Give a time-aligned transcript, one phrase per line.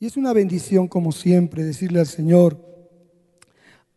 [0.00, 2.56] Y es una bendición, como siempre, decirle al Señor,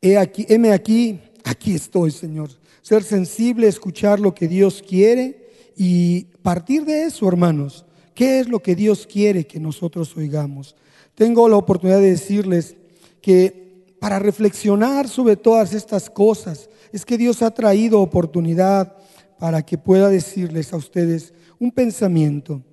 [0.01, 2.49] he aquí, heme aquí, aquí estoy, Señor.
[2.81, 7.85] Ser sensible, escuchar lo que Dios quiere y partir de eso, hermanos.
[8.15, 10.75] ¿Qué es lo que Dios quiere que nosotros oigamos?
[11.13, 12.75] Tengo la oportunidad de decirles
[13.21, 13.61] que
[13.99, 18.97] para reflexionar sobre todas estas cosas, es que Dios ha traído oportunidad
[19.37, 22.63] para que pueda decirles a ustedes un pensamiento.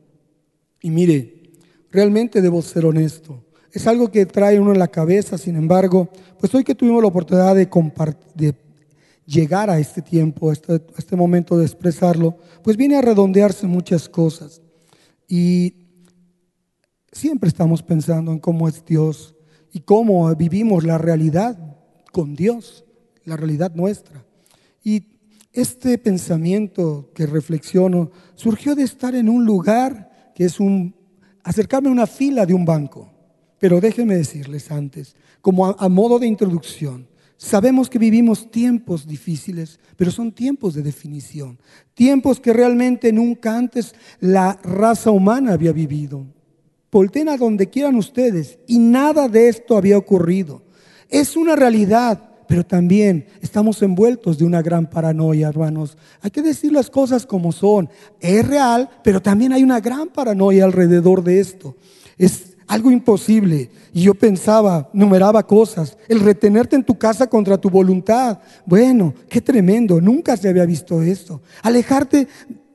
[0.80, 1.38] Y mire,
[1.91, 3.45] realmente debo ser honesto.
[3.73, 6.09] Es algo que trae uno en la cabeza, sin embargo,
[6.41, 8.55] pues hoy que tuvimos la oportunidad de,
[9.27, 13.66] llegar a este tiempo, a este, a este momento de expresarlo, pues viene a redondearse
[13.66, 14.62] muchas cosas.
[15.28, 15.74] Y
[17.12, 19.34] siempre estamos pensando en cómo es Dios
[19.70, 21.59] y cómo vivimos la realidad
[22.11, 22.84] con Dios,
[23.25, 24.25] la realidad nuestra.
[24.83, 25.19] Y
[25.52, 30.95] este pensamiento que reflexiono surgió de estar en un lugar que es un
[31.48, 33.11] acercarme a una fila de un banco.
[33.59, 40.11] Pero déjenme decirles antes, como a, modo de introducción, sabemos que vivimos tiempos difíciles, pero
[40.11, 41.59] son tiempos de definición,
[41.95, 46.27] tiempos que realmente nunca antes la raza humana había vivido.
[46.92, 50.62] Volten a donde quieran ustedes y nada de esto había ocurrido.
[51.09, 55.98] Es una realidad, pero también estamos envueltos de una gran paranoia, hermanos.
[56.22, 57.91] Hay que decir las cosas como son.
[58.20, 61.76] Es real, pero también hay una gran paranoia alrededor de esto.
[62.16, 63.70] Es algo imposible.
[63.92, 65.98] Y yo pensaba, numeraba cosas.
[66.08, 68.38] El retenerte en tu casa contra tu voluntad.
[68.64, 70.00] Bueno, qué tremendo.
[70.00, 71.42] Nunca se había visto esto.
[71.62, 72.28] Alejarte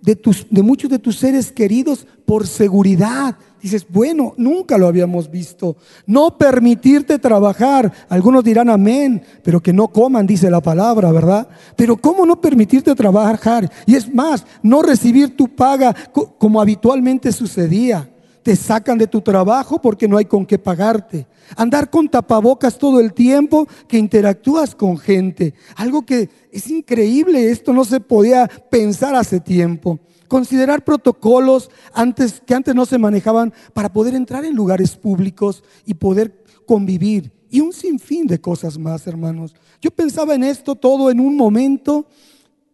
[0.03, 3.35] de, tus, de muchos de tus seres queridos por seguridad.
[3.61, 5.77] Dices, bueno, nunca lo habíamos visto.
[6.05, 7.91] No permitirte trabajar.
[8.09, 11.47] Algunos dirán amén, pero que no coman, dice la palabra, ¿verdad?
[11.77, 13.71] Pero ¿cómo no permitirte trabajar?
[13.85, 15.95] Y es más, no recibir tu paga
[16.37, 18.12] como habitualmente sucedía.
[18.43, 21.25] Te sacan de tu trabajo porque no hay con qué pagarte.
[21.55, 25.53] Andar con tapabocas todo el tiempo que interactúas con gente.
[25.75, 29.99] Algo que es increíble, esto no se podía pensar hace tiempo
[30.33, 35.93] considerar protocolos antes, que antes no se manejaban para poder entrar en lugares públicos y
[35.93, 37.31] poder convivir.
[37.51, 39.53] Y un sinfín de cosas más, hermanos.
[39.79, 42.07] Yo pensaba en esto todo en un momento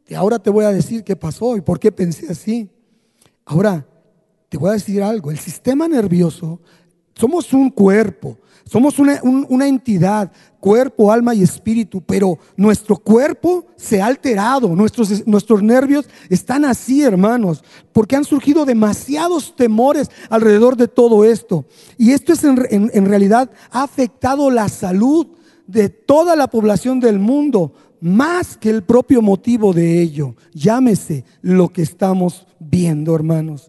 [0.07, 2.69] y ahora te voy a decir qué pasó y por qué pensé así.
[3.43, 3.85] Ahora,
[4.49, 5.31] te voy a decir algo.
[5.31, 6.59] El sistema nervioso,
[7.15, 14.05] somos un cuerpo, somos una, entidad, cuerpo, alma y espíritu, pero nuestro cuerpo se ha
[14.05, 21.25] alterado, nuestros, nuestros nervios están así, hermanos, porque han surgido demasiados temores alrededor de todo
[21.25, 21.65] esto.
[21.97, 25.27] Y esto es en, en realidad ha afectado la salud
[25.65, 30.35] de toda la población del mundo, más que el propio motivo de ello.
[30.53, 33.68] Llámese lo que estamos viendo, hermanos.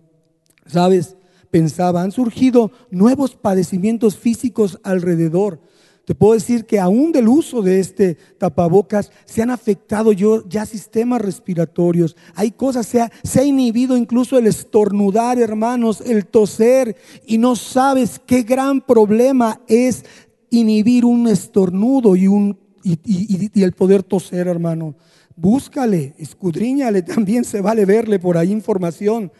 [0.71, 1.17] ¿Sabes?
[1.51, 5.61] pensaba, han surgido nuevos padecimientos físicos alrededor.
[6.05, 10.67] Te puedo decir que aún del uso de este tapabocas se han afectado yo, ya
[10.67, 12.17] sistemas respiratorios.
[12.35, 16.97] Hay cosas, se ha, se ha inhibido incluso el estornudar, hermanos, el toser.
[17.27, 20.05] Y no sabes qué gran problema es
[20.51, 24.97] inhibir un estornudo y, un, y, y el poder toser, hermano.
[25.37, 29.31] Búscale, escudriñale, también se vale verle por ahí información.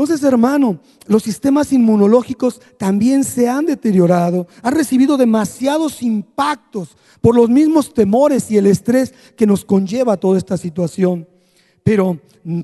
[0.00, 7.50] Entonces, hermano, los sistemas inmunológicos también se han deteriorado, han recibido demasiados impactos por los
[7.50, 11.28] mismos temores y el estrés que nos conlleva toda esta situación.
[11.84, 12.18] Pero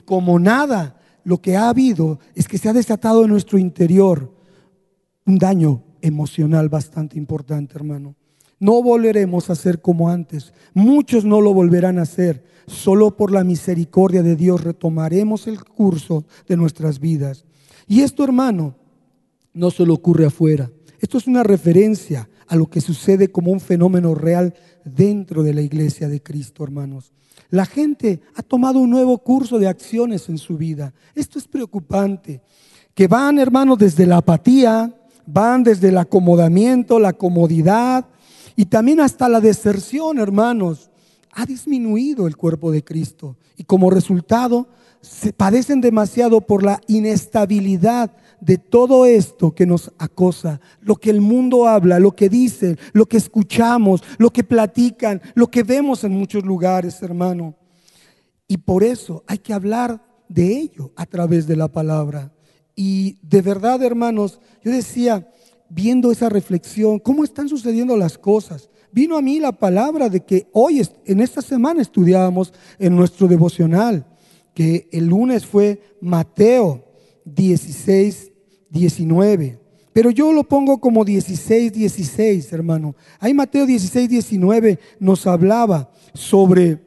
[0.06, 4.32] como nada, lo que ha habido es que se ha desatado en nuestro interior
[5.26, 8.14] un daño emocional bastante importante, hermano.
[8.58, 10.52] No volveremos a ser como antes.
[10.74, 12.44] Muchos no lo volverán a hacer.
[12.66, 17.44] Solo por la misericordia de Dios retomaremos el curso de nuestras vidas.
[17.86, 18.74] Y esto, hermano,
[19.52, 20.70] no solo ocurre afuera.
[21.00, 25.62] Esto es una referencia a lo que sucede como un fenómeno real dentro de la
[25.62, 27.12] iglesia de Cristo, hermanos.
[27.50, 30.92] La gente ha tomado un nuevo curso de acciones en su vida.
[31.14, 32.40] Esto es preocupante.
[32.94, 34.94] Que van, hermanos, desde la apatía,
[35.26, 38.06] van desde el acomodamiento, la comodidad,
[38.56, 40.90] y también hasta la deserción, hermanos,
[41.32, 43.36] ha disminuido el cuerpo de Cristo.
[43.56, 44.68] Y como resultado,
[45.02, 51.20] se padecen demasiado por la inestabilidad de todo esto que nos acosa, lo que el
[51.20, 56.12] mundo habla, lo que dicen, lo que escuchamos, lo que platican, lo que vemos en
[56.12, 57.54] muchos lugares, hermano.
[58.48, 62.32] Y por eso hay que hablar de ello a través de la palabra.
[62.74, 65.28] Y de verdad, hermanos, yo decía,
[65.68, 68.70] viendo esa reflexión, cómo están sucediendo las cosas.
[68.92, 74.06] Vino a mí la palabra de que hoy, en esta semana, estudiábamos en nuestro devocional,
[74.54, 76.84] que el lunes fue Mateo
[77.24, 78.32] 16,
[78.70, 79.60] 19.
[79.92, 82.94] pero yo lo pongo como 16, 16, hermano.
[83.18, 86.80] Ahí Mateo 16, 19 nos hablaba sobre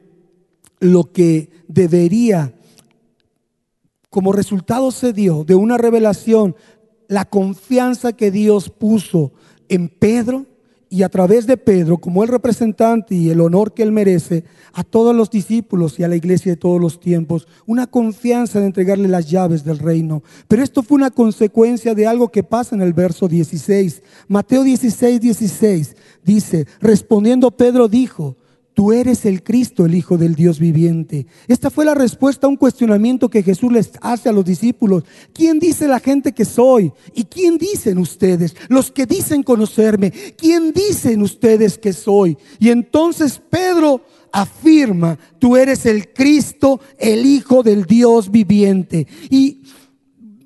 [0.78, 2.54] lo que debería,
[4.08, 6.56] como resultado se dio de una revelación,
[7.10, 9.32] la confianza que Dios puso
[9.68, 10.46] en Pedro
[10.88, 14.84] y a través de Pedro, como el representante y el honor que él merece, a
[14.84, 19.08] todos los discípulos y a la iglesia de todos los tiempos, una confianza de entregarle
[19.08, 20.22] las llaves del reino.
[20.46, 24.02] Pero esto fue una consecuencia de algo que pasa en el verso 16.
[24.28, 28.36] Mateo 16, 16 dice, respondiendo Pedro dijo,
[28.80, 31.26] tú eres el Cristo, el Hijo del Dios viviente.
[31.46, 35.04] Esta fue la respuesta a un cuestionamiento que Jesús les hace a los discípulos.
[35.34, 36.90] ¿Quién dice la gente que soy?
[37.14, 38.56] ¿Y quién dicen ustedes?
[38.70, 40.10] Los que dicen conocerme.
[40.34, 42.38] ¿Quién dicen ustedes que soy?
[42.58, 44.00] Y entonces Pedro
[44.32, 49.06] afirma, tú eres el Cristo, el Hijo del Dios viviente.
[49.28, 49.60] Y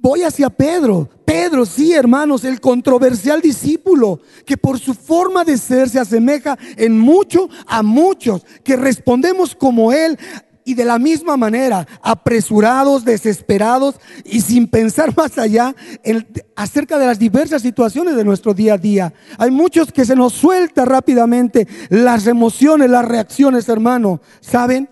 [0.04, 1.08] voy hacia Pedro.
[1.24, 6.98] Pedro, sí, hermanos, el controversial discípulo, que por su forma de ser se asemeja en
[6.98, 10.18] mucho a muchos, que respondemos como él
[10.62, 13.94] y de la misma manera, apresurados, desesperados
[14.26, 15.74] y sin pensar más allá
[16.54, 19.14] acerca de las diversas situaciones de nuestro día a día.
[19.38, 24.20] Hay muchos que se nos suelta rápidamente las emociones, las reacciones, hermano.
[24.42, 24.90] ¿Saben?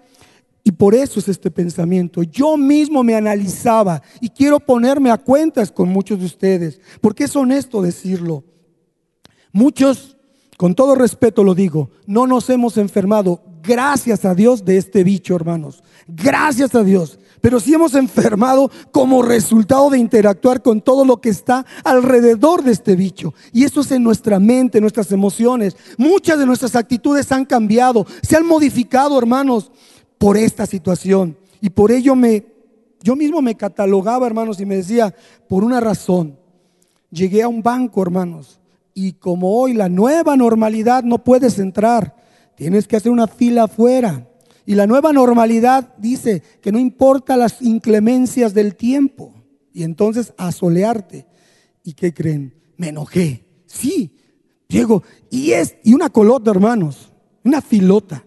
[0.65, 2.23] Y por eso es este pensamiento.
[2.23, 7.35] Yo mismo me analizaba y quiero ponerme a cuentas con muchos de ustedes, porque es
[7.35, 8.45] honesto decirlo.
[9.53, 10.17] Muchos,
[10.57, 15.35] con todo respeto lo digo, no nos hemos enfermado, gracias a Dios, de este bicho,
[15.35, 15.83] hermanos.
[16.07, 17.19] Gracias a Dios.
[17.41, 22.71] Pero sí hemos enfermado como resultado de interactuar con todo lo que está alrededor de
[22.71, 23.35] este bicho.
[23.53, 25.77] Y eso es en nuestra mente, nuestras emociones.
[25.99, 29.73] Muchas de nuestras actitudes han cambiado, se han modificado, hermanos
[30.23, 31.37] por esta situación.
[31.61, 32.47] Y por ello me,
[33.03, 35.13] yo mismo me catalogaba, hermanos, y me decía,
[35.49, 36.39] por una razón,
[37.11, 38.61] llegué a un banco, hermanos,
[38.95, 42.15] y como hoy la nueva normalidad no puedes entrar,
[42.55, 44.29] tienes que hacer una fila afuera.
[44.65, 49.35] Y la nueva normalidad dice que no importa las inclemencias del tiempo.
[49.73, 51.27] Y entonces a solearte.
[51.83, 52.55] ¿Y qué creen?
[52.77, 53.45] Me enojé.
[53.67, 54.15] Sí,
[54.69, 55.03] llego.
[55.31, 57.11] Y es, y una colota, hermanos,
[57.43, 58.25] una filota.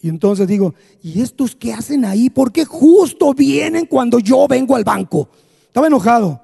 [0.00, 2.30] Y entonces digo, ¿y estos qué hacen ahí?
[2.30, 5.28] ¿Por qué justo vienen cuando yo vengo al banco?
[5.66, 6.40] Estaba enojado.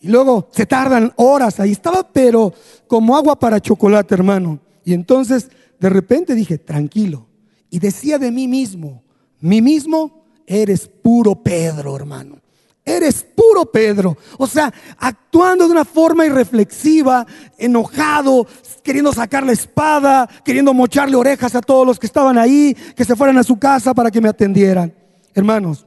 [0.00, 1.72] Y luego se tardan horas ahí.
[1.72, 2.52] Estaba pero
[2.86, 4.60] como agua para chocolate, hermano.
[4.84, 5.50] Y entonces
[5.80, 7.26] de repente dije, tranquilo.
[7.70, 9.02] Y decía de mí mismo,
[9.40, 12.43] mí mismo, eres puro Pedro, hermano.
[12.84, 14.16] Eres puro Pedro.
[14.36, 17.26] O sea, actuando de una forma irreflexiva,
[17.56, 18.46] enojado,
[18.82, 23.16] queriendo sacar la espada, queriendo mocharle orejas a todos los que estaban ahí, que se
[23.16, 24.94] fueran a su casa para que me atendieran.
[25.32, 25.86] Hermanos,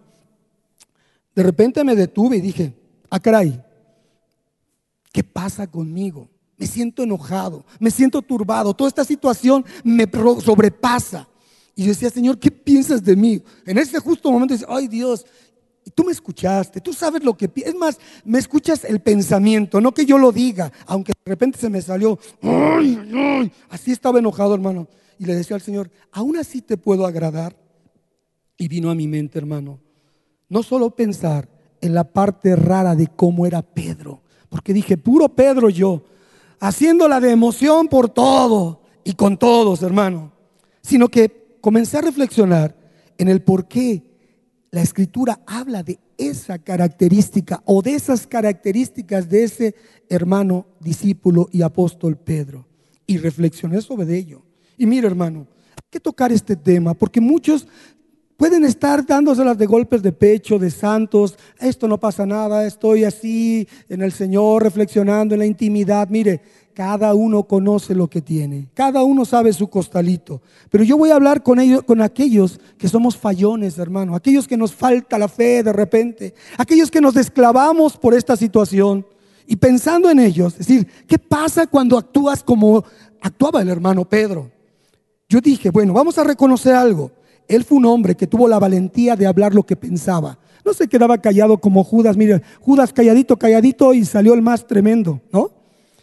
[1.36, 2.74] de repente me detuve y dije,
[3.12, 3.20] ah,
[5.12, 6.30] ¿qué pasa conmigo?
[6.58, 10.10] Me siento enojado, me siento turbado, toda esta situación me
[10.44, 11.28] sobrepasa.
[11.76, 13.40] Y yo decía, Señor, ¿qué piensas de mí?
[13.64, 15.28] En ese justo momento dice, ay Dios,
[15.88, 17.50] y tú me escuchaste, tú sabes lo que...
[17.64, 21.70] Es más, me escuchas el pensamiento, no que yo lo diga, aunque de repente se
[21.70, 22.20] me salió,
[23.70, 24.90] así estaba enojado, hermano.
[25.18, 27.56] Y le decía al Señor, aún así te puedo agradar.
[28.58, 29.80] Y vino a mi mente, hermano,
[30.50, 31.48] no solo pensar
[31.80, 34.20] en la parte rara de cómo era Pedro,
[34.50, 36.04] porque dije, puro Pedro yo,
[36.60, 40.34] haciéndola de emoción por todo y con todos, hermano,
[40.82, 42.76] sino que comencé a reflexionar
[43.18, 44.07] en el por qué
[44.72, 49.76] la escritura habla de esa característica o de esas características de ese
[50.10, 52.68] hermano, discípulo y apóstol Pedro.
[53.06, 54.44] Y reflexioné sobre ello.
[54.78, 57.68] Y mira, hermano, hay que tocar este tema porque muchos
[58.36, 61.38] pueden estar dándoselas de golpes de pecho, de santos.
[61.60, 66.10] Esto no pasa nada, estoy así en el Señor, reflexionando en la intimidad.
[66.10, 66.42] Mire,
[66.78, 70.44] cada uno conoce lo que tiene, cada uno sabe su costalito.
[70.70, 74.58] Pero yo voy a hablar con ellos, con aquellos que somos fallones, hermano, aquellos que
[74.58, 79.08] nos falta la fe de repente, aquellos que nos desclavamos por esta situación.
[79.48, 82.86] Y pensando en ellos, es decir, ¿qué pasa cuando actúas como
[83.22, 84.52] actuaba el hermano Pedro?
[85.28, 87.10] Yo dije, bueno, vamos a reconocer algo.
[87.48, 90.38] Él fue un hombre que tuvo la valentía de hablar lo que pensaba.
[90.64, 92.16] No se quedaba callado como Judas.
[92.16, 95.57] Mire, Judas calladito, calladito y salió el más tremendo, ¿no?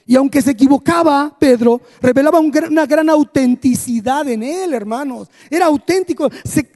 [0.07, 5.29] Y aunque se equivocaba, Pedro revelaba una gran autenticidad en él, hermanos.
[5.49, 6.71] Era auténtico, se,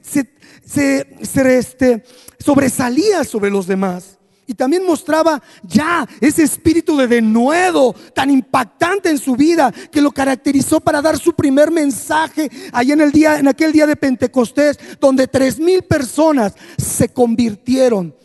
[1.57, 2.03] este,
[2.39, 4.17] sobresalía sobre los demás.
[4.47, 10.11] Y también mostraba ya ese espíritu de denuedo tan impactante en su vida que lo
[10.11, 14.79] caracterizó para dar su primer mensaje ahí en el día, en aquel día de Pentecostés,
[14.99, 18.15] donde tres mil personas se convirtieron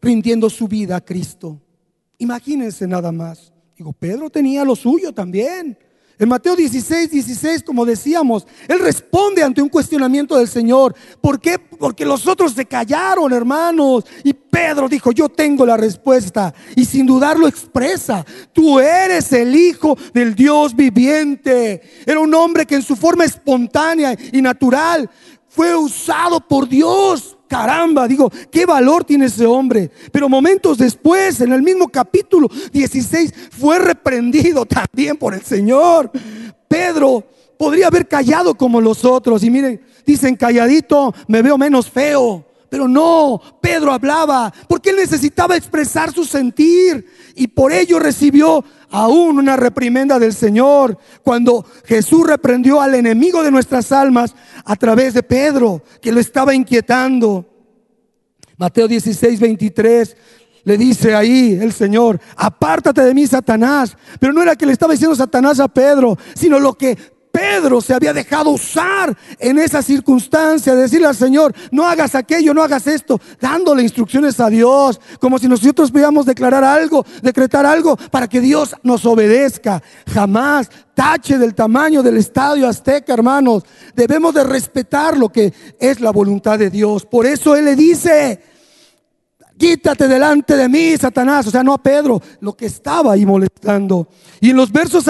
[0.00, 1.60] rindiendo su vida a Cristo.
[2.16, 3.52] Imagínense nada más.
[3.76, 5.78] Digo, Pedro tenía lo suyo también.
[6.18, 10.94] En Mateo 16, 16, como decíamos, él responde ante un cuestionamiento del Señor.
[11.20, 11.58] ¿Por qué?
[11.58, 14.04] Porque los otros se callaron, hermanos.
[14.24, 16.54] Y Pedro dijo, yo tengo la respuesta.
[16.74, 21.82] Y sin dudarlo expresa, tú eres el Hijo del Dios viviente.
[22.06, 25.10] Era un hombre que en su forma espontánea y natural
[25.48, 29.90] fue usado por Dios caramba, digo, qué valor tiene ese hombre.
[30.12, 36.10] Pero momentos después, en el mismo capítulo 16, fue reprendido también por el Señor.
[36.68, 37.24] Pedro
[37.58, 39.42] podría haber callado como los otros.
[39.42, 42.44] Y miren, dicen, calladito, me veo menos feo.
[42.68, 49.38] Pero no, Pedro hablaba porque él necesitaba expresar su sentir y por ello recibió aún
[49.38, 55.22] una reprimenda del Señor cuando Jesús reprendió al enemigo de nuestras almas a través de
[55.22, 57.46] Pedro, que lo estaba inquietando.
[58.56, 60.16] Mateo 16, 23
[60.64, 63.96] le dice ahí el Señor, apártate de mí, Satanás.
[64.18, 67.92] Pero no era que le estaba diciendo Satanás a Pedro, sino lo que Pedro se
[67.92, 73.20] había dejado usar en esa circunstancia, decirle al Señor, no hagas aquello, no hagas esto,
[73.38, 78.74] dándole instrucciones a Dios, como si nosotros pudiéramos declarar algo, decretar algo para que Dios
[78.82, 79.82] nos obedezca.
[80.10, 83.64] Jamás tache del tamaño del estadio azteca, hermanos.
[83.94, 87.04] Debemos de respetar lo que es la voluntad de Dios.
[87.04, 88.40] Por eso Él le dice,
[89.56, 91.46] quítate delante de mí, Satanás.
[91.46, 94.08] O sea, no a Pedro, lo que estaba ahí molestando.
[94.40, 95.04] Y en los versos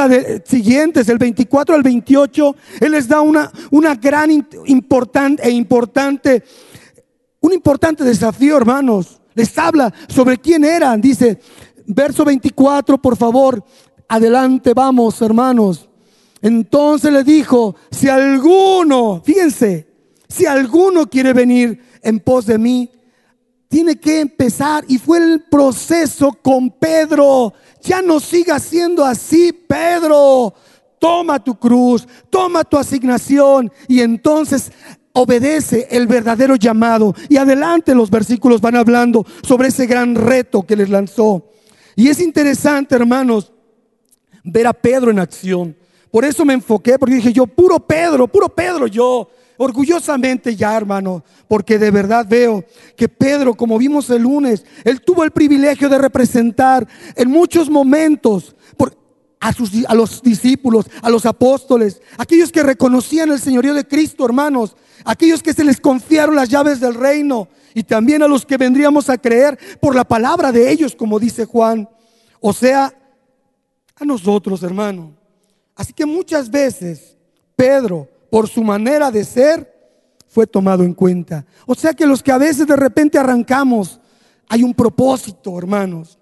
[0.44, 4.30] siguientes, del 24 al 28, Él les da una, una gran
[4.66, 6.42] importante e importante,
[7.40, 9.20] un importante desafío, hermanos.
[9.34, 11.00] Les habla sobre quién eran.
[11.00, 11.40] Dice,
[11.86, 13.62] verso 24, por favor,
[14.08, 15.88] adelante vamos, hermanos.
[16.40, 19.86] Entonces le dijo, si alguno, fíjense,
[20.28, 22.90] si alguno quiere venir en pos de mí,
[23.68, 24.84] tiene que empezar.
[24.88, 27.52] Y fue el proceso con Pedro.
[27.82, 30.54] Ya no siga siendo así, Pedro.
[30.98, 34.72] Toma tu cruz, toma tu asignación y entonces
[35.12, 37.14] obedece el verdadero llamado.
[37.28, 41.50] Y adelante los versículos van hablando sobre ese gran reto que les lanzó.
[41.94, 43.52] Y es interesante, hermanos,
[44.44, 45.76] ver a Pedro en acción.
[46.10, 51.24] Por eso me enfoqué, porque dije yo, puro Pedro, puro Pedro yo orgullosamente ya, hermano,
[51.48, 52.64] porque de verdad veo
[52.96, 58.54] que Pedro, como vimos el lunes, él tuvo el privilegio de representar en muchos momentos
[59.40, 64.24] a, sus, a los discípulos, a los apóstoles, aquellos que reconocían el señorío de Cristo,
[64.24, 68.56] hermanos, aquellos que se les confiaron las llaves del reino y también a los que
[68.56, 71.88] vendríamos a creer por la palabra de ellos, como dice Juan.
[72.40, 72.92] O sea,
[73.94, 75.14] a nosotros, hermano.
[75.74, 77.16] Así que muchas veces
[77.54, 79.72] Pedro por su manera de ser,
[80.28, 81.46] fue tomado en cuenta.
[81.66, 84.00] O sea que los que a veces de repente arrancamos,
[84.48, 86.18] hay un propósito, hermanos.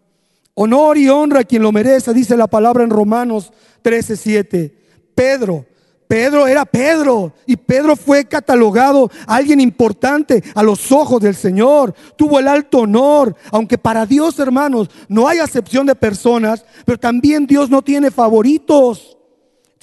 [0.54, 4.72] Honor y honra a quien lo merece, dice la palabra en Romanos 13:7.
[5.14, 5.66] Pedro,
[6.06, 11.94] Pedro era Pedro y Pedro fue catalogado alguien importante a los ojos del Señor.
[12.16, 17.46] Tuvo el alto honor, aunque para Dios, hermanos, no hay acepción de personas, pero también
[17.46, 19.13] Dios no tiene favoritos.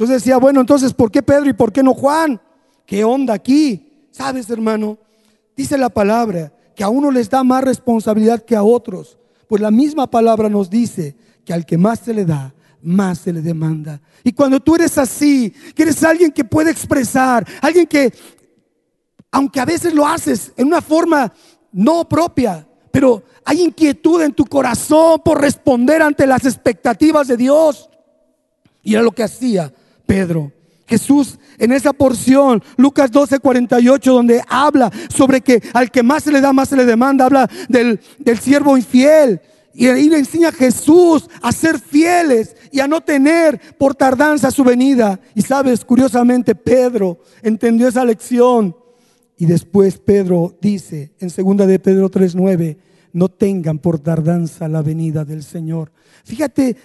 [0.02, 2.42] Entonces decía, bueno, entonces, ¿por qué Pedro y por qué no Juan?
[2.88, 4.08] ¿Qué onda aquí?
[4.10, 4.98] ¿Sabes, hermano?
[5.56, 9.20] Dice la palabra que a uno les da más responsabilidad que a otros.
[9.48, 11.16] Pues la misma palabra nos dice
[11.46, 14.02] que al que más se le da, más se le demanda.
[14.24, 18.12] Y cuando tú eres así, que eres alguien que puede expresar, alguien que,
[19.30, 21.32] aunque a veces lo haces en una forma
[21.72, 27.88] no propia, pero hay inquietud en tu corazón por responder ante las expectativas de Dios.
[28.82, 29.72] Y era lo que hacía
[30.12, 30.52] Pedro.
[30.88, 36.34] Jesús en esa porción, Lucas 12, 48, donde habla sobre que al que más se
[36.34, 39.40] le da, más se le demanda, habla del, del siervo infiel.
[39.74, 44.52] Y ahí le enseña a Jesús a ser fieles y a no tener por tardanza
[44.52, 45.18] su venida.
[45.34, 48.76] Y sabes, curiosamente, Pedro entendió esa lección.
[49.38, 52.76] Y después Pedro dice en segunda de Pedro 3:9,
[53.14, 55.92] no tengan por tardanza la venida del Señor.
[56.24, 56.76] Fíjate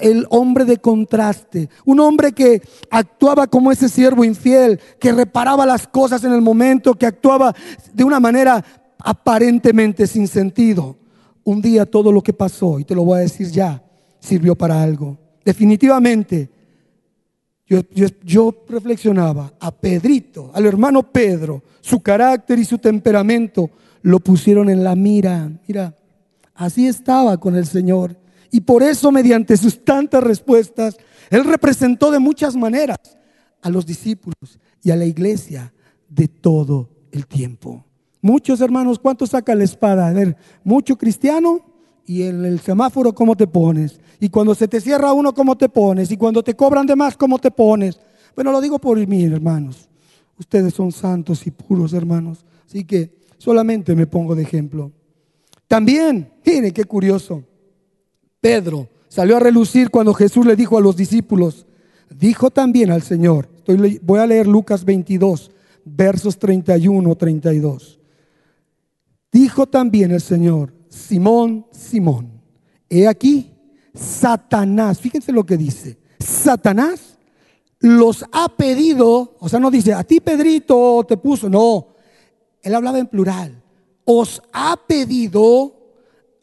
[0.00, 5.86] el hombre de contraste, un hombre que actuaba como ese siervo infiel, que reparaba las
[5.86, 7.54] cosas en el momento, que actuaba
[7.92, 8.64] de una manera
[8.98, 10.96] aparentemente sin sentido.
[11.44, 13.82] Un día todo lo que pasó, y te lo voy a decir ya,
[14.18, 15.16] sirvió para algo.
[15.44, 16.50] Definitivamente,
[17.66, 17.80] yo,
[18.24, 23.70] yo, reflexionaba a Pedrito, al hermano Pedro, su carácter y su temperamento
[24.06, 25.50] lo pusieron en la mira.
[25.66, 25.96] Mira,
[26.54, 28.16] así estaba con el Señor.
[28.52, 30.96] Y por eso, mediante sus tantas respuestas,
[31.28, 32.98] Él representó de muchas maneras
[33.60, 35.72] a los discípulos y a la iglesia
[36.08, 37.84] de todo el tiempo.
[38.22, 40.06] Muchos hermanos, ¿cuántos sacan la espada?
[40.06, 41.62] A ver, mucho cristiano
[42.06, 45.68] y en el semáforo cómo te pones, y cuando se te cierra uno cómo te
[45.68, 47.98] pones, y cuando te cobran de más cómo te pones.
[48.36, 49.88] Bueno, lo digo por mí, hermanos.
[50.38, 52.44] Ustedes son santos y puros, hermanos.
[52.68, 54.92] Así que solamente me pongo de ejemplo.
[55.68, 57.44] También, miren qué curioso.
[58.40, 61.66] Pedro salió a relucir cuando Jesús le dijo a los discípulos,
[62.10, 63.48] dijo también al Señor,
[64.02, 65.50] voy a leer Lucas 22,
[65.84, 67.98] versos 31, 32.
[69.32, 72.40] Dijo también el Señor, Simón, Simón,
[72.88, 73.52] he aquí,
[73.94, 77.18] Satanás, fíjense lo que dice, Satanás
[77.80, 81.95] los ha pedido, o sea, no dice, a ti Pedrito te puso, no,
[82.66, 83.62] él hablaba en plural,
[84.04, 85.72] os ha pedido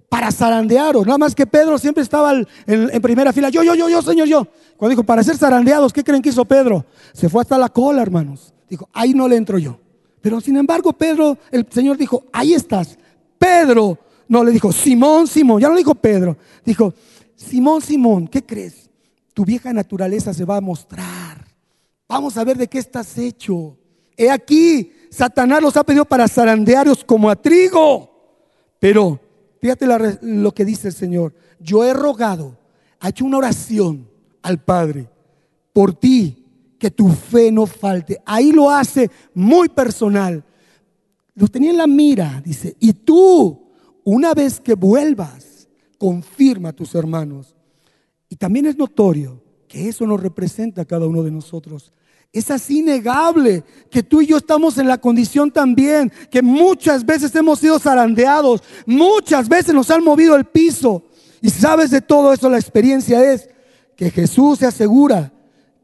[0.07, 1.05] para zarandearos.
[1.05, 2.31] Nada más que Pedro siempre estaba
[2.65, 3.49] en, primera fila.
[3.49, 4.47] Yo, yo, yo, yo, Señor, yo.
[4.77, 6.85] Cuando dijo, para ser zarandeados, ¿qué creen que hizo Pedro?
[7.11, 8.53] Se fue hasta la cola, hermanos.
[8.69, 9.77] Dijo, ahí no le entro yo.
[10.21, 12.97] Pero sin embargo, Pedro, el Señor dijo, ahí estás.
[13.37, 13.99] Pedro
[14.29, 16.37] no le dijo, Simón, Simón, ya no le dijo Pedro.
[16.63, 16.93] Dijo,
[17.35, 18.89] Simón, Simón, ¿qué crees?
[19.33, 21.45] Tu vieja naturaleza se va a mostrar.
[22.07, 23.77] Vamos a ver de qué estás hecho.
[24.15, 28.09] He aquí, Satanás los ha pedido para zarandearos como a trigo.
[28.79, 29.19] Pero
[29.63, 29.87] Fíjate
[30.23, 31.33] lo que dice el Señor.
[31.57, 32.57] Yo he rogado,
[32.99, 34.09] ha hecho una oración
[34.41, 35.09] al Padre
[35.71, 36.45] por ti,
[36.77, 38.21] que tu fe no falte.
[38.25, 40.43] Ahí lo hace muy personal.
[41.33, 43.71] Lo tenía en la mira, dice, y tú,
[44.03, 47.55] una vez que vuelvas, confirma a tus hermanos.
[48.27, 51.93] Y también es notorio que eso nos representa a cada uno de nosotros.
[52.33, 57.33] Es así innegable que tú y yo estamos en la condición también, que muchas veces
[57.35, 61.03] hemos sido zarandeados, muchas veces nos han movido el piso.
[61.41, 63.47] Y sabes de todo eso, la experiencia es
[63.95, 65.31] que Jesús se asegura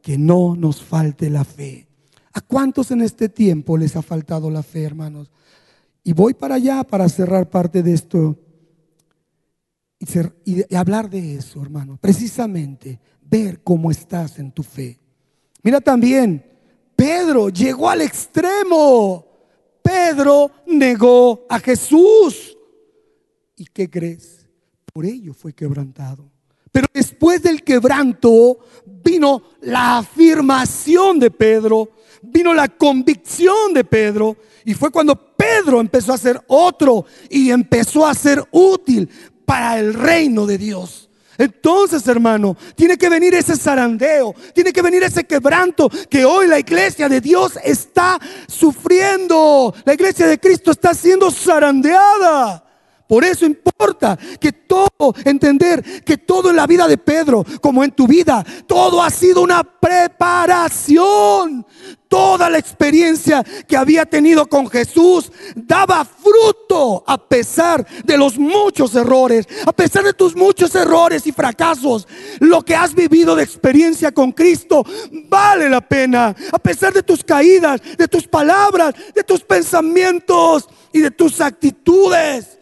[0.01, 1.88] que no nos falte la fe.
[2.34, 5.29] ¿A cuántos en este tiempo les ha faltado la fe, hermanos?
[6.03, 8.36] Y voy para allá para cerrar parte de esto
[10.00, 12.00] y, y hablar de eso, hermano.
[12.01, 15.00] Precisamente ver cómo estás en tu fe.
[15.62, 16.44] Mira también,
[16.96, 19.26] Pedro llegó al extremo.
[19.82, 22.58] Pedro negó a Jesús.
[23.56, 24.48] ¿Y qué crees?
[24.93, 26.30] Por ello fue quebrantado.
[26.72, 31.89] Pero después del quebranto vino la afirmación de Pedro,
[32.22, 34.38] vino la convicción de Pedro.
[34.65, 39.10] Y fue cuando Pedro empezó a ser otro y empezó a ser útil
[39.45, 41.09] para el reino de Dios.
[41.39, 46.60] Entonces, hermano, tiene que venir ese zarandeo, tiene que venir ese quebranto que hoy la
[46.60, 49.73] iglesia de Dios está sufriendo.
[49.86, 52.68] La iglesia de Cristo está siendo zarandeada.
[53.10, 57.89] Por eso importa que todo, entender que todo en la vida de Pedro, como en
[57.89, 61.65] tu vida, todo ha sido una preparación.
[62.08, 68.93] Toda la experiencia que había tenido con Jesús daba fruto a pesar de los muchos
[68.93, 72.08] errores, a pesar de tus muchos errores y fracasos.
[72.39, 74.86] Lo que has vivido de experiencia con Cristo
[75.28, 81.00] vale la pena, a pesar de tus caídas, de tus palabras, de tus pensamientos y
[81.00, 82.59] de tus actitudes.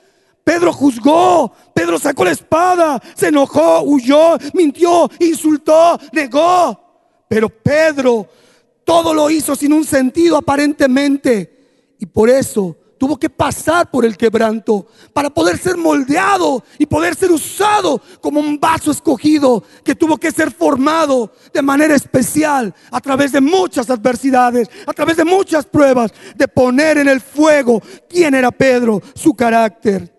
[0.48, 6.80] Pedro juzgó, Pedro sacó la espada, se enojó, huyó, mintió, insultó, negó.
[7.28, 8.30] Pero Pedro
[8.86, 11.96] todo lo hizo sin un sentido aparentemente.
[12.00, 17.16] Y por eso tuvo que pasar por el quebranto para poder ser moldeado y poder
[17.16, 23.02] ser usado como un vaso escogido que tuvo que ser formado de manera especial a
[23.02, 28.34] través de muchas adversidades, a través de muchas pruebas, de poner en el fuego quién
[28.34, 30.16] era Pedro, su carácter.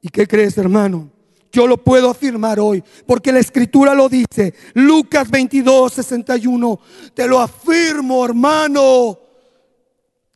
[0.00, 1.10] ¿Y qué crees, hermano?
[1.52, 4.54] Yo lo puedo afirmar hoy, porque la escritura lo dice.
[4.74, 6.80] Lucas 22, 61.
[7.12, 9.18] Te lo afirmo, hermano,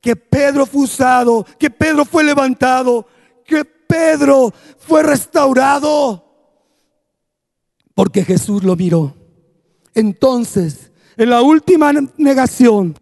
[0.01, 3.07] que Pedro fue usado, que Pedro fue levantado,
[3.47, 6.25] que Pedro fue restaurado,
[7.95, 9.15] porque Jesús lo miró.
[9.95, 12.99] Entonces, en la última negación,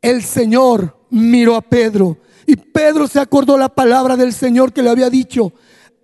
[0.00, 4.90] el Señor miró a Pedro y Pedro se acordó la palabra del Señor que le
[4.90, 5.52] había dicho,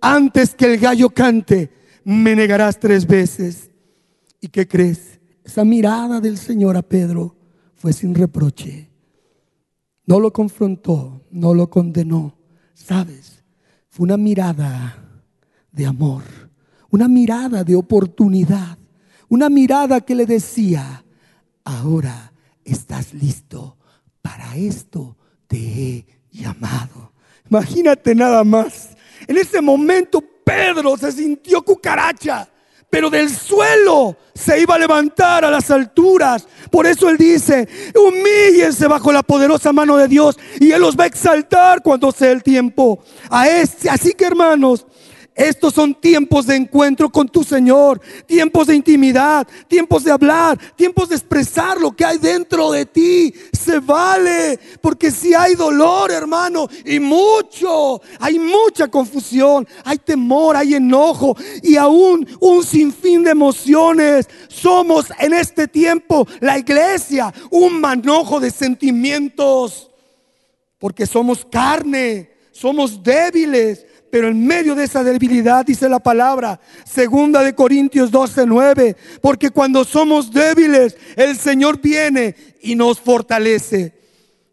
[0.01, 1.71] antes que el gallo cante,
[2.03, 3.69] me negarás tres veces.
[4.39, 5.19] ¿Y qué crees?
[5.43, 7.35] Esa mirada del Señor a Pedro
[7.75, 8.89] fue sin reproche.
[10.05, 12.37] No lo confrontó, no lo condenó.
[12.73, 13.43] ¿Sabes?
[13.89, 15.23] Fue una mirada
[15.71, 16.23] de amor,
[16.89, 18.77] una mirada de oportunidad,
[19.29, 21.03] una mirada que le decía,
[21.63, 22.31] ahora
[22.63, 23.77] estás listo,
[24.21, 27.11] para esto te he llamado.
[27.49, 28.89] Imagínate nada más
[29.27, 32.47] en ese momento Pedro se sintió cucaracha,
[32.89, 36.47] pero del suelo se iba a levantar a las alturas.
[36.71, 41.03] Por eso él dice, humíllense bajo la poderosa mano de Dios y él los va
[41.03, 42.99] a exaltar cuando sea el tiempo.
[43.29, 44.85] A este, así que hermanos,
[45.37, 51.09] Estos son tiempos de encuentro con tu Señor, tiempos de intimidad, tiempos de hablar, tiempos
[51.09, 53.31] de expresar lo que hay dentro de ti.
[53.53, 60.73] Se vale, porque si hay dolor, hermano, y mucho, hay mucha confusión, hay temor, hay
[60.73, 64.27] enojo y aún un sinfín de emociones.
[64.47, 69.91] Somos en este tiempo, la iglesia, un manojo de sentimientos,
[70.79, 77.43] porque somos carne, somos débiles pero en medio de esa debilidad dice la palabra, segunda
[77.43, 83.93] de Corintios 12, 9, porque cuando somos débiles, el Señor viene y nos fortalece.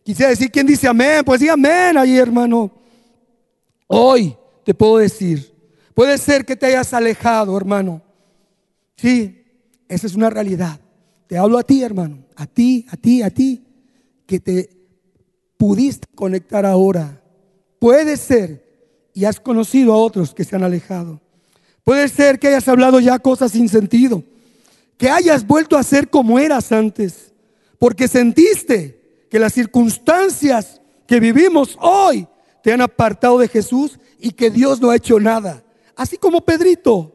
[0.02, 1.22] Quisiera decir, ¿quién dice amén?
[1.24, 2.70] Pues sí, amén ahí, hermano.
[3.86, 5.52] Hoy te puedo decir,
[5.94, 8.02] puede ser que te hayas alejado, hermano.
[8.96, 9.44] Sí,
[9.88, 10.80] esa es una realidad.
[11.26, 13.64] Te hablo a ti, hermano, a ti, a ti, a ti,
[14.26, 14.70] que te
[15.56, 17.22] pudiste conectar ahora.
[17.78, 18.63] Puede ser
[19.14, 21.20] y has conocido a otros que se han alejado.
[21.84, 24.24] Puede ser que hayas hablado ya cosas sin sentido,
[24.98, 27.32] que hayas vuelto a ser como eras antes,
[27.78, 32.26] porque sentiste que las circunstancias que vivimos hoy
[32.62, 35.62] te han apartado de Jesús y que Dios no ha hecho nada.
[35.96, 37.12] Así como Pedrito.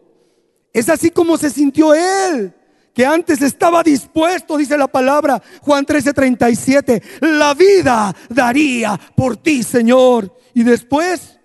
[0.71, 2.53] Es así como se sintió él,
[2.93, 10.37] que antes estaba dispuesto, dice la palabra, Juan 13:37, la vida daría por ti, Señor.
[10.53, 11.38] Y después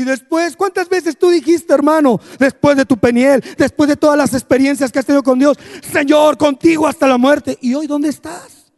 [0.00, 4.32] y después, ¿cuántas veces tú dijiste, hermano, después de tu peniel, después de todas las
[4.32, 5.58] experiencias que has tenido con Dios,
[5.92, 7.58] Señor, contigo hasta la muerte?
[7.60, 8.72] ¿Y hoy dónde estás?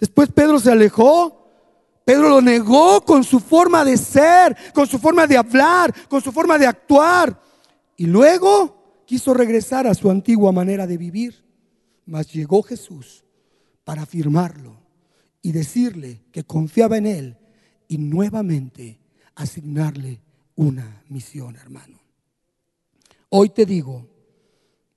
[0.00, 1.44] Después Pedro se alejó.
[2.04, 6.32] Pedro lo negó con su forma de ser, con su forma de hablar, con su
[6.32, 7.40] forma de actuar.
[7.96, 11.44] Y luego quiso regresar a su antigua manera de vivir.
[12.06, 13.24] Mas llegó Jesús
[13.84, 14.80] para afirmarlo
[15.42, 17.38] y decirle que confiaba en él
[17.86, 18.98] y nuevamente
[19.36, 20.25] asignarle
[20.56, 22.00] una misión, hermano.
[23.28, 24.08] Hoy te digo,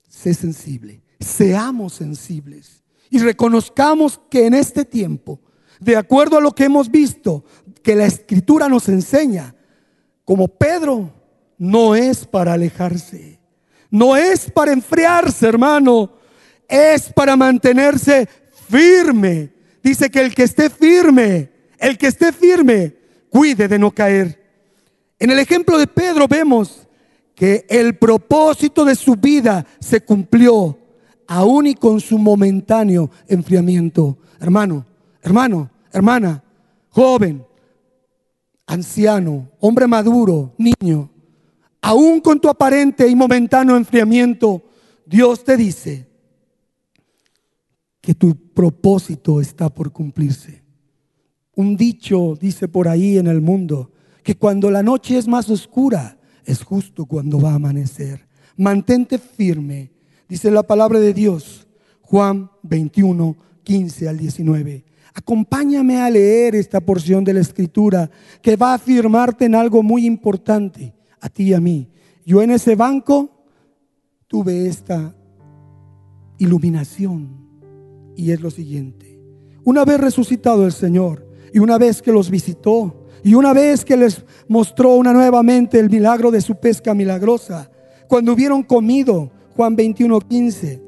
[0.08, 5.40] sé sensible, seamos sensibles y reconozcamos que en este tiempo,
[5.78, 7.44] de acuerdo a lo que hemos visto,
[7.82, 9.54] que la escritura nos enseña,
[10.24, 11.12] como Pedro,
[11.58, 13.38] no es para alejarse,
[13.90, 16.14] no es para enfriarse, hermano,
[16.68, 18.28] es para mantenerse
[18.68, 19.52] firme.
[19.82, 22.94] Dice que el que esté firme, el que esté firme,
[23.28, 24.39] cuide de no caer.
[25.20, 26.88] En el ejemplo de Pedro vemos
[27.34, 30.78] que el propósito de su vida se cumplió
[31.26, 34.16] aún y con su momentáneo enfriamiento.
[34.40, 34.86] Hermano,
[35.22, 36.42] hermano, hermana,
[36.88, 37.44] joven,
[38.66, 41.10] anciano, hombre maduro, niño,
[41.82, 44.62] aún con tu aparente y momentáneo enfriamiento,
[45.04, 46.08] Dios te dice
[48.00, 50.62] que tu propósito está por cumplirse.
[51.54, 56.18] Un dicho dice por ahí en el mundo, que cuando la noche es más oscura,
[56.44, 58.26] es justo cuando va a amanecer.
[58.56, 59.90] Mantente firme,
[60.28, 61.66] dice la palabra de Dios,
[62.02, 64.84] Juan 21, 15 al 19.
[65.14, 68.10] Acompáñame a leer esta porción de la escritura
[68.42, 71.88] que va a afirmarte en algo muy importante a ti y a mí.
[72.24, 73.44] Yo en ese banco
[74.26, 75.14] tuve esta
[76.38, 77.48] iluminación
[78.16, 79.20] y es lo siguiente.
[79.64, 83.96] Una vez resucitado el Señor y una vez que los visitó, y una vez que
[83.96, 87.70] les mostró una nuevamente el milagro de su pesca milagrosa,
[88.08, 90.82] cuando hubieron comido, Juan 21, 15,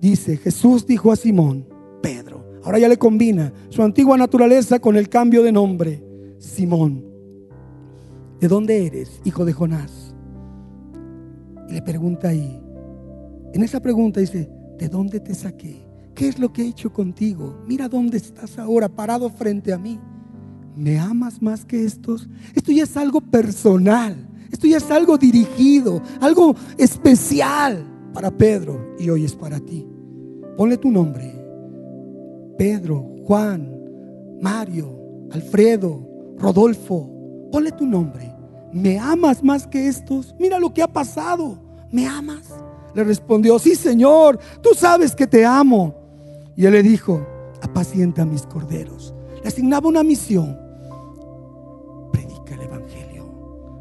[0.00, 1.66] dice, Jesús dijo a Simón,
[2.02, 6.02] Pedro, ahora ya le combina su antigua naturaleza con el cambio de nombre,
[6.38, 7.04] Simón,
[8.40, 10.14] ¿de dónde eres, hijo de Jonás?
[11.68, 12.60] Y le pregunta ahí,
[13.52, 15.86] en esa pregunta dice, ¿de dónde te saqué?
[16.14, 17.62] ¿Qué es lo que he hecho contigo?
[17.66, 19.98] Mira dónde estás ahora parado frente a mí.
[20.76, 22.28] ¿Me amas más que estos?
[22.54, 24.14] Esto ya es algo personal,
[24.52, 29.86] esto ya es algo dirigido, algo especial para Pedro y hoy es para ti.
[30.56, 31.34] Ponle tu nombre.
[32.58, 33.70] Pedro, Juan,
[34.40, 36.06] Mario, Alfredo,
[36.38, 37.10] Rodolfo,
[37.50, 38.32] ponle tu nombre.
[38.72, 40.34] ¿Me amas más que estos?
[40.38, 41.58] Mira lo que ha pasado.
[41.90, 42.54] ¿Me amas?
[42.94, 45.94] Le respondió, sí Señor, tú sabes que te amo.
[46.56, 47.26] Y él le dijo,
[47.62, 49.14] apacienta mis corderos.
[49.42, 50.65] Le asignaba una misión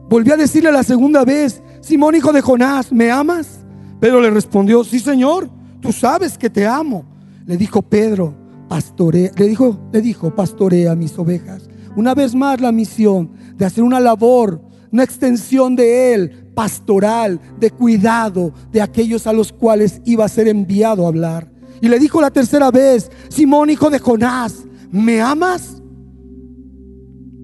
[0.10, 3.66] Volvió a decirle la segunda vez, Simón hijo de Jonás, ¿me amas?
[4.00, 5.50] Pedro le respondió, sí Señor,
[5.82, 7.06] tú sabes que te amo.
[7.46, 8.36] Le dijo Pedro,
[8.68, 11.70] pastorea, le dijo, le dijo, pastorea mis ovejas.
[11.96, 17.72] Una vez más la misión de hacer una labor, una extensión de él, pastoral, de
[17.72, 21.52] cuidado de aquellos a los cuales iba a ser enviado a hablar.
[21.82, 25.82] Y le dijo la tercera vez, Simón hijo de Jonás, ¿me amas?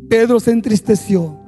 [0.10, 1.41] Pedro se entristeció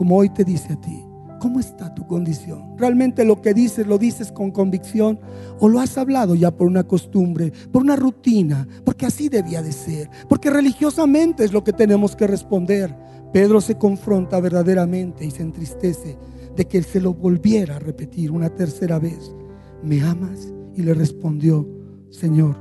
[0.00, 1.04] como hoy te dice a ti,
[1.40, 2.74] ¿Cómo está tu condición?
[2.78, 5.20] ¿Realmente lo que dices lo dices con convicción
[5.58, 9.72] o lo has hablado ya por una costumbre, por una rutina, porque así debía de
[9.72, 12.96] ser, porque religiosamente es lo que tenemos que responder?
[13.30, 16.16] Pedro se confronta verdaderamente y se entristece
[16.56, 19.34] de que él se lo volviera a repetir una tercera vez.
[19.82, 20.50] ¿Me amas?
[20.74, 21.68] Y le respondió,
[22.08, 22.56] Señor,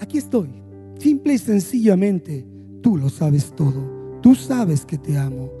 [0.00, 0.50] aquí estoy.
[0.98, 2.44] Simple y sencillamente,
[2.82, 4.18] tú lo sabes todo.
[4.20, 5.55] Tú sabes que te amo.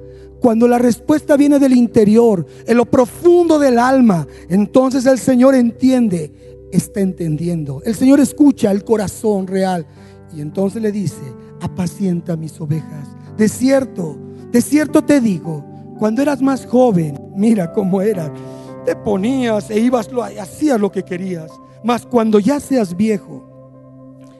[0.46, 6.68] Cuando la respuesta viene del interior, en lo profundo del alma, entonces el Señor entiende,
[6.70, 7.82] está entendiendo.
[7.84, 9.84] El Señor escucha el corazón real
[10.32, 11.24] y entonces le dice,
[11.60, 13.08] apacienta mis ovejas.
[13.36, 14.16] De cierto,
[14.52, 15.64] de cierto te digo,
[15.98, 18.30] cuando eras más joven, mira cómo eras,
[18.84, 20.08] te ponías e ibas,
[20.40, 21.50] hacías lo que querías.
[21.82, 23.42] Mas cuando ya seas viejo,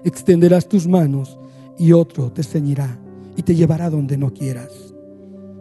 [0.05, 1.37] extenderás tus manos
[1.77, 2.97] y otro te ceñirá
[3.37, 4.96] y te llevará donde no quieras.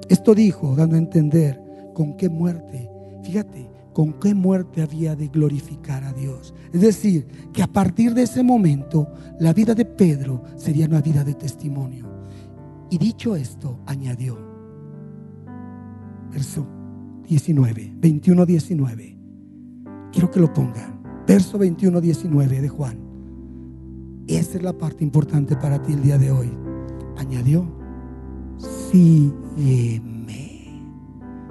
[0.09, 1.61] Esto dijo, dando a entender
[1.93, 2.89] con qué muerte,
[3.23, 6.53] fíjate, con qué muerte había de glorificar a Dios.
[6.73, 9.07] Es decir, que a partir de ese momento
[9.39, 12.05] la vida de Pedro sería una vida de testimonio.
[12.89, 14.37] Y dicho esto, añadió,
[16.31, 16.67] verso
[17.27, 19.17] 19, 21, 19.
[20.11, 21.01] Quiero que lo pongan.
[21.25, 22.99] Verso 21, 19 de Juan.
[24.27, 26.51] Esa es la parte importante para ti el día de hoy.
[27.17, 27.65] Añadió,
[28.95, 30.63] sígueme.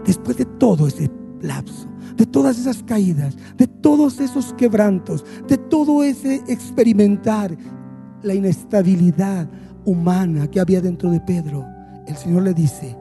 [0.04, 1.10] Después de todo ese
[1.42, 7.56] lapso, de todas esas caídas, de todos esos quebrantos, de todo ese experimentar
[8.22, 9.48] la inestabilidad
[9.84, 11.66] humana que había dentro de Pedro,
[12.06, 12.96] el Señor le dice,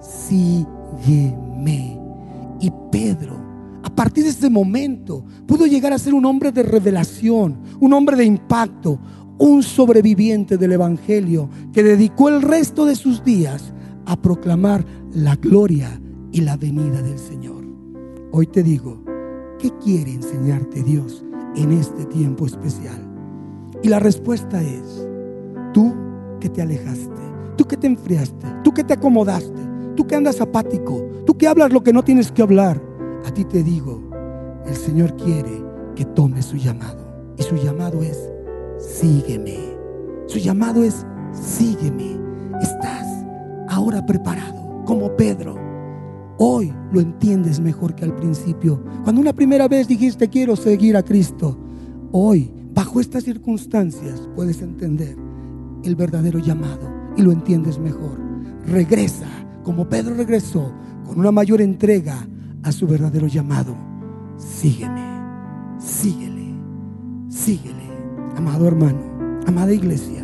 [0.00, 1.98] sígueme.
[2.60, 3.36] Y Pedro,
[3.82, 8.16] a partir de ese momento, pudo llegar a ser un hombre de revelación, un hombre
[8.16, 8.98] de impacto,
[9.38, 13.74] un sobreviviente del Evangelio que dedicó el resto de sus días
[14.06, 16.00] a proclamar la gloria
[16.32, 17.64] y la venida del Señor.
[18.32, 19.02] Hoy te digo,
[19.58, 21.24] ¿qué quiere enseñarte Dios
[21.56, 23.00] en este tiempo especial?
[23.82, 25.06] Y la respuesta es,
[25.72, 25.94] tú
[26.40, 27.22] que te alejaste,
[27.56, 29.60] tú que te enfriaste, tú que te acomodaste,
[29.96, 32.82] tú que andas apático, tú que hablas lo que no tienes que hablar,
[33.24, 34.02] a ti te digo,
[34.66, 35.62] el Señor quiere
[35.94, 37.34] que tomes su llamado.
[37.38, 38.30] Y su llamado es
[38.78, 39.58] sígueme.
[40.26, 42.18] Su llamado es, sígueme.
[42.60, 42.95] Estás
[43.76, 45.54] ahora preparado, como Pedro.
[46.38, 48.82] Hoy lo entiendes mejor que al principio.
[49.04, 51.58] Cuando una primera vez dijiste, quiero seguir a Cristo.
[52.10, 55.16] Hoy, bajo estas circunstancias, puedes entender
[55.84, 58.18] el verdadero llamado y lo entiendes mejor.
[58.66, 59.28] Regresa,
[59.62, 60.72] como Pedro regresó,
[61.04, 62.26] con una mayor entrega
[62.62, 63.76] a su verdadero llamado.
[64.38, 65.04] Sígueme,
[65.78, 66.54] síguele,
[67.28, 67.86] síguele
[68.36, 69.00] amado hermano,
[69.46, 70.22] amada iglesia,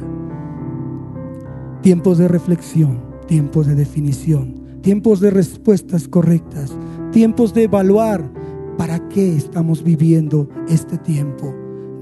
[1.80, 6.70] tiempos de reflexión, tiempos de definición, tiempos de respuestas correctas,
[7.12, 8.30] tiempos de evaluar
[8.76, 11.50] para qué estamos viviendo este tiempo.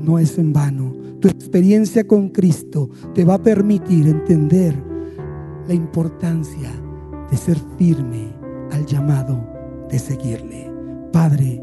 [0.00, 0.92] No es en vano.
[1.20, 4.74] Tu experiencia con Cristo te va a permitir entender
[5.68, 6.72] la importancia
[7.30, 8.34] de ser firme
[8.72, 9.40] al llamado
[9.88, 10.68] de seguirle.
[11.12, 11.62] Padre,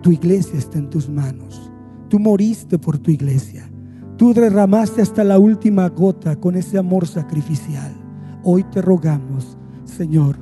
[0.00, 1.70] tu iglesia está en tus manos.
[2.08, 3.70] Tú moriste por tu iglesia.
[4.16, 8.03] Tú derramaste hasta la última gota con ese amor sacrificial.
[8.44, 10.36] Hoy te rogamos, Señor,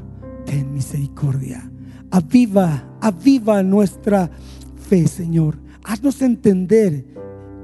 [0.45, 1.71] ten misericordia.
[2.11, 4.31] Aviva, aviva nuestra
[4.89, 5.57] fe, Señor.
[5.85, 7.05] Haznos entender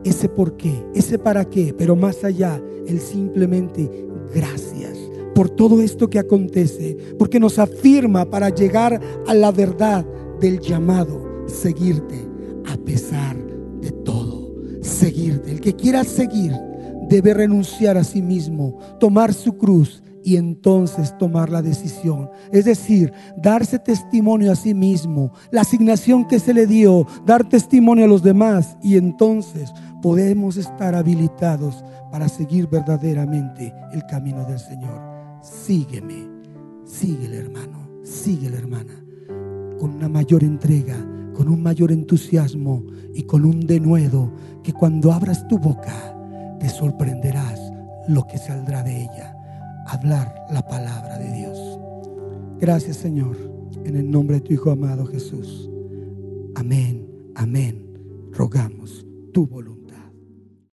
[0.04, 3.90] ese por qué, ese para qué, pero más allá, el simplemente
[4.34, 4.96] gracias
[5.34, 10.06] por todo esto que acontece, porque nos afirma para llegar a la verdad
[10.40, 12.26] del llamado, seguirte
[12.72, 13.36] a pesar
[13.80, 14.38] de todo
[14.88, 15.52] seguirte.
[15.52, 16.52] El que quiera seguir
[17.08, 22.28] debe renunciar a sí mismo, tomar su cruz y entonces tomar la decisión.
[22.52, 28.04] Es decir, darse testimonio a sí mismo, la asignación que se le dio, dar testimonio
[28.04, 35.00] a los demás y entonces podemos estar habilitados para seguir verdaderamente el camino del Señor.
[35.40, 36.28] Sígueme,
[36.84, 39.02] síguele hermano, síguele hermana,
[39.80, 40.96] con una mayor entrega,
[41.32, 44.30] con un mayor entusiasmo y con un denuedo
[44.62, 46.14] que cuando abras tu boca
[46.60, 47.58] te sorprenderás
[48.08, 49.37] lo que saldrá de ella.
[49.88, 51.58] Hablar la palabra de Dios.
[52.60, 53.36] Gracias Señor,
[53.84, 55.70] en el nombre de tu Hijo amado Jesús.
[56.54, 57.88] Amén, amén.
[58.32, 59.67] Rogamos tu voluntad.